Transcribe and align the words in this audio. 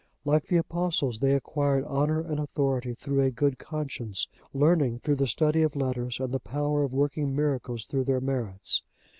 Like 0.25 0.47
the 0.47 0.57
Apostles, 0.57 1.19
they 1.19 1.35
acquired 1.35 1.85
honour 1.85 2.21
and 2.21 2.39
authority 2.39 2.95
through 2.95 3.21
a 3.21 3.29
good 3.29 3.59
conscience, 3.59 4.27
learning 4.51 4.97
through 5.01 5.17
the 5.17 5.27
study 5.27 5.61
of 5.61 5.75
letters, 5.75 6.19
and 6.19 6.33
the 6.33 6.39
power 6.39 6.81
of 6.81 6.91
working 6.91 7.35
miracles 7.35 7.85
through 7.85 8.05
their 8.05 8.19
merits. 8.19 8.81